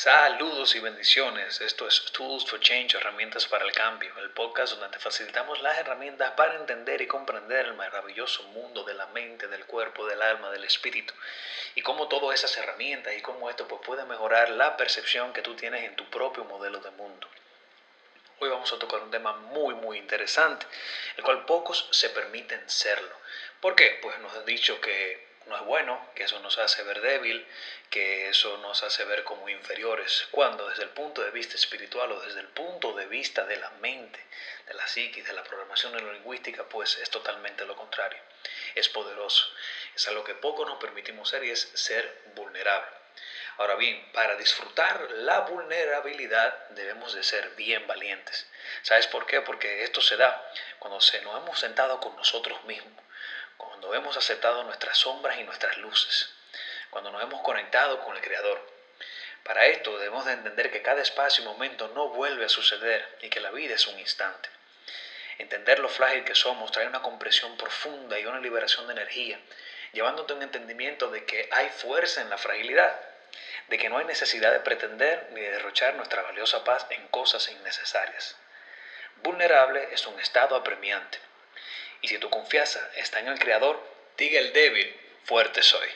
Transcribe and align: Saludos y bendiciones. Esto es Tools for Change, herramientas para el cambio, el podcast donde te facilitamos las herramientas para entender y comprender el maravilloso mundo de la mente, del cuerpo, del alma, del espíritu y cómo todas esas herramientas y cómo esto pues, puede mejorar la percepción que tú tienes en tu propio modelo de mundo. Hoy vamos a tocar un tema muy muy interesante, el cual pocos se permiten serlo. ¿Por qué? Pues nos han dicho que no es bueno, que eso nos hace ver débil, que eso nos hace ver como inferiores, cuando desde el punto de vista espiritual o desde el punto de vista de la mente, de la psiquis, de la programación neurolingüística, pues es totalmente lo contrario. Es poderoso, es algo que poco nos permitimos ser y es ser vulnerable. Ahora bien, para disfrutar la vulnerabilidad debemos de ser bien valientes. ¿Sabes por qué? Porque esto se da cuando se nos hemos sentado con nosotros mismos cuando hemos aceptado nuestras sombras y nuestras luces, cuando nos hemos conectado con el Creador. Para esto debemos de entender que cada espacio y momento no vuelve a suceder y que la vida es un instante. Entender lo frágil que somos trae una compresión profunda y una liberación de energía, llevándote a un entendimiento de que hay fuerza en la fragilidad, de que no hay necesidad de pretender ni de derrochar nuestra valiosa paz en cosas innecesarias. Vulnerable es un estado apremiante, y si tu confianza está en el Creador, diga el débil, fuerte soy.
Saludos 0.00 0.76
y 0.76 0.78
bendiciones. 0.78 1.60
Esto 1.60 1.88
es 1.88 2.04
Tools 2.12 2.48
for 2.48 2.60
Change, 2.60 2.96
herramientas 2.96 3.48
para 3.48 3.64
el 3.64 3.72
cambio, 3.72 4.16
el 4.18 4.30
podcast 4.30 4.74
donde 4.74 4.96
te 4.96 5.02
facilitamos 5.02 5.60
las 5.60 5.76
herramientas 5.76 6.34
para 6.36 6.54
entender 6.54 7.02
y 7.02 7.08
comprender 7.08 7.66
el 7.66 7.74
maravilloso 7.74 8.44
mundo 8.44 8.84
de 8.84 8.94
la 8.94 9.06
mente, 9.08 9.48
del 9.48 9.66
cuerpo, 9.66 10.06
del 10.06 10.22
alma, 10.22 10.52
del 10.52 10.62
espíritu 10.62 11.12
y 11.74 11.82
cómo 11.82 12.06
todas 12.06 12.38
esas 12.38 12.56
herramientas 12.58 13.12
y 13.18 13.22
cómo 13.22 13.50
esto 13.50 13.66
pues, 13.66 13.80
puede 13.84 14.04
mejorar 14.04 14.50
la 14.50 14.76
percepción 14.76 15.32
que 15.32 15.42
tú 15.42 15.56
tienes 15.56 15.82
en 15.82 15.96
tu 15.96 16.08
propio 16.08 16.44
modelo 16.44 16.78
de 16.78 16.92
mundo. 16.92 17.28
Hoy 18.38 18.50
vamos 18.50 18.72
a 18.72 18.78
tocar 18.78 19.00
un 19.00 19.10
tema 19.10 19.32
muy 19.32 19.74
muy 19.74 19.98
interesante, 19.98 20.64
el 21.16 21.24
cual 21.24 21.44
pocos 21.44 21.88
se 21.90 22.10
permiten 22.10 22.70
serlo. 22.70 23.16
¿Por 23.60 23.74
qué? 23.74 23.98
Pues 24.00 24.16
nos 24.20 24.32
han 24.36 24.46
dicho 24.46 24.80
que 24.80 25.27
no 25.48 25.56
es 25.56 25.64
bueno, 25.64 26.10
que 26.14 26.24
eso 26.24 26.38
nos 26.40 26.58
hace 26.58 26.82
ver 26.82 27.00
débil, 27.00 27.46
que 27.90 28.28
eso 28.28 28.58
nos 28.58 28.82
hace 28.82 29.04
ver 29.04 29.24
como 29.24 29.48
inferiores, 29.48 30.28
cuando 30.30 30.68
desde 30.68 30.84
el 30.84 30.90
punto 30.90 31.22
de 31.22 31.30
vista 31.30 31.56
espiritual 31.56 32.12
o 32.12 32.20
desde 32.20 32.40
el 32.40 32.48
punto 32.48 32.92
de 32.92 33.06
vista 33.06 33.44
de 33.46 33.56
la 33.56 33.70
mente, 33.80 34.20
de 34.66 34.74
la 34.74 34.86
psiquis, 34.86 35.26
de 35.26 35.32
la 35.32 35.42
programación 35.42 35.92
neurolingüística, 35.92 36.64
pues 36.68 36.98
es 36.98 37.10
totalmente 37.10 37.64
lo 37.64 37.76
contrario. 37.76 38.20
Es 38.74 38.88
poderoso, 38.88 39.44
es 39.96 40.06
algo 40.08 40.22
que 40.24 40.34
poco 40.34 40.64
nos 40.64 40.78
permitimos 40.78 41.28
ser 41.28 41.44
y 41.44 41.50
es 41.50 41.60
ser 41.74 42.22
vulnerable. 42.34 42.98
Ahora 43.56 43.74
bien, 43.74 44.12
para 44.12 44.36
disfrutar 44.36 45.10
la 45.10 45.40
vulnerabilidad 45.40 46.68
debemos 46.70 47.14
de 47.14 47.24
ser 47.24 47.50
bien 47.56 47.86
valientes. 47.88 48.46
¿Sabes 48.82 49.08
por 49.08 49.26
qué? 49.26 49.40
Porque 49.40 49.82
esto 49.82 50.00
se 50.00 50.16
da 50.16 50.48
cuando 50.78 51.00
se 51.00 51.20
nos 51.22 51.42
hemos 51.42 51.58
sentado 51.58 51.98
con 51.98 52.14
nosotros 52.14 52.62
mismos 52.64 53.02
cuando 53.58 53.94
hemos 53.94 54.16
aceptado 54.16 54.64
nuestras 54.64 54.96
sombras 54.96 55.38
y 55.38 55.42
nuestras 55.42 55.76
luces, 55.76 56.30
cuando 56.88 57.10
nos 57.10 57.22
hemos 57.22 57.42
conectado 57.42 58.00
con 58.00 58.16
el 58.16 58.22
Creador. 58.22 58.58
Para 59.44 59.66
esto 59.66 59.98
debemos 59.98 60.24
de 60.24 60.32
entender 60.32 60.70
que 60.70 60.80
cada 60.80 61.02
espacio 61.02 61.42
y 61.42 61.46
momento 61.46 61.88
no 61.88 62.08
vuelve 62.08 62.46
a 62.46 62.48
suceder 62.48 63.18
y 63.20 63.28
que 63.28 63.40
la 63.40 63.50
vida 63.50 63.74
es 63.74 63.86
un 63.86 63.98
instante. 63.98 64.48
Entender 65.38 65.78
lo 65.78 65.88
frágil 65.88 66.24
que 66.24 66.34
somos 66.34 66.72
trae 66.72 66.86
una 66.86 67.02
compresión 67.02 67.56
profunda 67.56 68.18
y 68.18 68.26
una 68.26 68.40
liberación 68.40 68.86
de 68.86 68.94
energía, 68.94 69.38
llevándote 69.92 70.32
a 70.32 70.36
un 70.36 70.42
entendimiento 70.42 71.10
de 71.10 71.24
que 71.24 71.48
hay 71.52 71.68
fuerza 71.70 72.20
en 72.20 72.30
la 72.30 72.38
fragilidad, 72.38 73.00
de 73.68 73.78
que 73.78 73.88
no 73.88 73.98
hay 73.98 74.04
necesidad 74.04 74.52
de 74.52 74.60
pretender 74.60 75.28
ni 75.32 75.40
de 75.40 75.50
derrochar 75.50 75.94
nuestra 75.94 76.22
valiosa 76.22 76.64
paz 76.64 76.86
en 76.90 77.06
cosas 77.08 77.48
innecesarias. 77.48 78.36
Vulnerable 79.22 79.88
es 79.92 80.06
un 80.06 80.18
estado 80.20 80.56
apremiante, 80.56 81.18
y 82.08 82.14
si 82.14 82.18
tu 82.18 82.30
confianza 82.30 82.90
está 82.96 83.20
en 83.20 83.28
el 83.28 83.38
Creador, 83.38 83.78
diga 84.16 84.40
el 84.40 84.54
débil, 84.54 84.94
fuerte 85.24 85.62
soy. 85.62 85.88